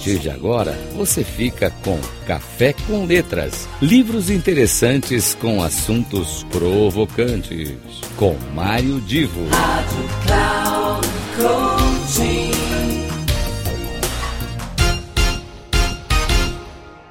[0.00, 7.76] partir de agora, você fica com Café com Letras, livros interessantes com assuntos provocantes,
[8.16, 9.46] com Mário Divo.
[9.50, 12.50] Rádio Cloud Coaching.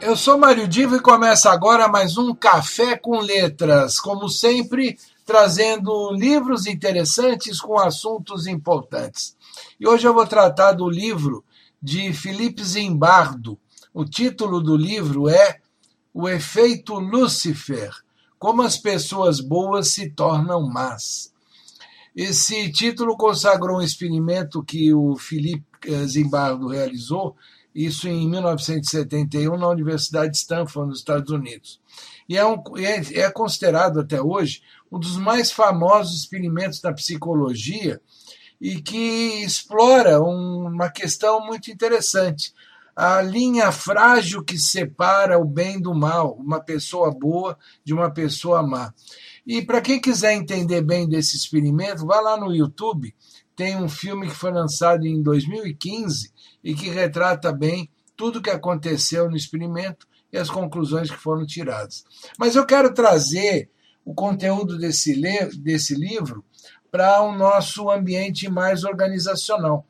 [0.02, 6.12] Eu sou Mário Divo e começa agora mais um Café com Letras, como sempre, trazendo
[6.14, 9.38] livros interessantes com assuntos importantes.
[9.80, 11.44] E hoje eu vou tratar do livro
[11.82, 13.58] de Felipe Zimbardo.
[13.94, 15.60] O título do livro é
[16.14, 17.92] O Efeito Lúcifer:
[18.38, 21.34] Como as pessoas boas se tornam más.
[22.16, 25.66] Esse título consagrou um experimento que o Felipe
[26.06, 27.36] Zimbardo realizou,
[27.74, 31.80] isso em 1971, na Universidade de Stanford, nos Estados Unidos.
[32.28, 38.02] E é, um, é, é considerado até hoje um dos mais famosos experimentos da psicologia
[38.60, 42.54] e que explora uma questão muito interessante.
[42.96, 48.62] A linha frágil que separa o bem do mal, uma pessoa boa de uma pessoa
[48.62, 48.94] má.
[49.48, 53.16] E para quem quiser entender bem desse experimento, vá lá no YouTube,
[53.56, 56.32] tem um filme que foi lançado em 2015
[56.64, 61.46] e que retrata bem tudo o que aconteceu no experimento e as conclusões que foram
[61.46, 62.04] tiradas.
[62.38, 63.70] Mas eu quero trazer
[64.04, 65.20] o conteúdo desse,
[65.62, 66.44] desse livro
[66.92, 69.86] para o nosso ambiente mais organizacional.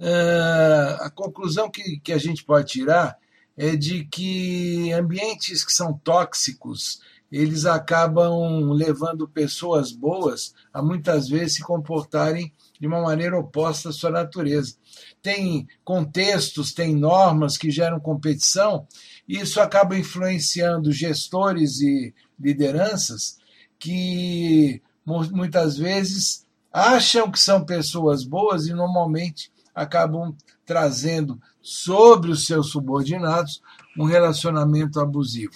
[0.00, 3.16] Uh, a conclusão que, que a gente pode tirar
[3.56, 7.00] é de que ambientes que são tóxicos
[7.32, 13.92] eles acabam levando pessoas boas a muitas vezes se comportarem de uma maneira oposta à
[13.92, 14.74] sua natureza.
[15.22, 18.86] Tem contextos, tem normas que geram competição,
[19.26, 23.38] e isso acaba influenciando gestores e lideranças
[23.78, 32.70] que muitas vezes acham que são pessoas boas e normalmente acabam trazendo sobre os seus
[32.70, 33.62] subordinados
[33.98, 35.54] um relacionamento abusivo.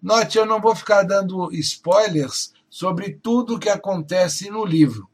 [0.00, 5.08] Note, eu não vou ficar dando spoilers sobre tudo o que acontece no livro,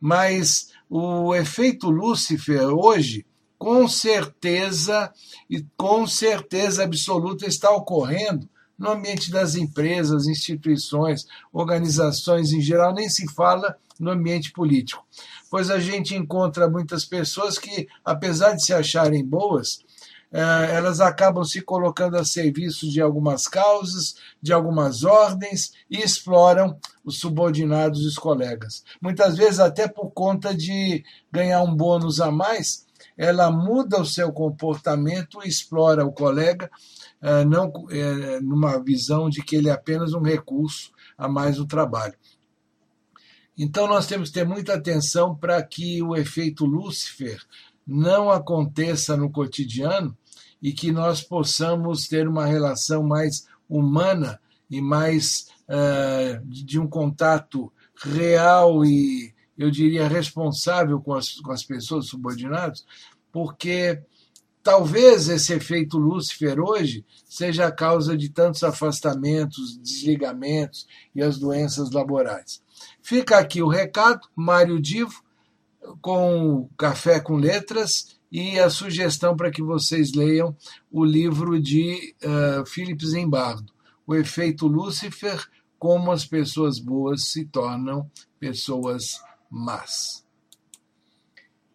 [0.00, 3.26] mas o efeito Lúcifer hoje,
[3.58, 5.12] com certeza
[5.48, 8.48] e com certeza absoluta está ocorrendo
[8.78, 15.04] no ambiente das empresas, instituições, organizações em geral, nem se fala no ambiente político.
[15.50, 19.80] Pois a gente encontra muitas pessoas que, apesar de se acharem boas,
[20.32, 26.78] eh, elas acabam se colocando a serviço de algumas causas, de algumas ordens e exploram
[27.04, 28.84] os subordinados e os colegas.
[29.00, 32.85] Muitas vezes, até por conta de ganhar um bônus a mais,
[33.16, 36.70] ela muda o seu comportamento e explora o colega,
[37.22, 41.66] eh, não eh, numa visão de que ele é apenas um recurso a mais no
[41.66, 42.14] trabalho.
[43.58, 47.40] Então, nós temos que ter muita atenção para que o efeito Lúcifer
[47.86, 50.16] não aconteça no cotidiano
[50.60, 57.72] e que nós possamos ter uma relação mais humana e mais uh, de um contato
[57.94, 62.84] real e, eu diria, responsável com as, com as pessoas subordinadas,
[63.32, 64.00] porque
[64.62, 71.90] talvez esse efeito Lúcifer hoje seja a causa de tantos afastamentos, desligamentos e as doenças
[71.90, 72.60] laborais.
[73.00, 75.22] Fica aqui o recado, Mário Divo,
[76.00, 80.56] com Café com Letras e a sugestão para que vocês leiam
[80.90, 83.72] o livro de uh, Philip Zimbardo,
[84.06, 85.46] O Efeito Lúcifer,
[85.78, 90.24] como as pessoas boas se tornam pessoas más.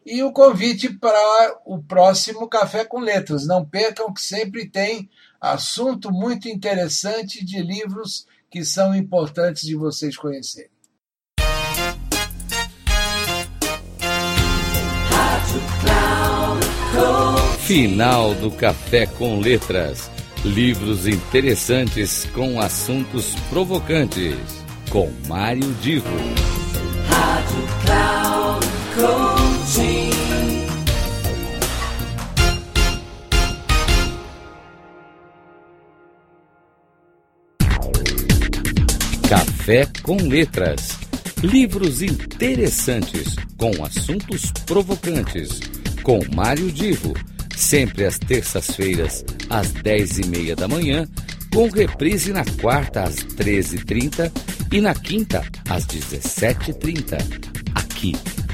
[0.05, 3.45] E o convite para o próximo Café com Letras.
[3.45, 5.09] Não percam que sempre tem
[5.39, 10.69] assunto muito interessante de livros que são importantes de vocês conhecerem.
[17.59, 20.11] Final do Café com Letras.
[20.43, 24.35] Livros interessantes com assuntos provocantes.
[24.89, 26.09] Com Mário Divo.
[39.29, 40.99] Café com Letras.
[41.41, 45.59] Livros interessantes com assuntos provocantes.
[46.03, 47.13] Com Mário Divo
[47.55, 51.07] sempre às terças-feiras, às dez e meia da manhã,
[51.53, 54.31] com reprise na quarta às 13h30
[54.71, 57.17] e na quinta às 17h30,
[57.75, 58.15] aqui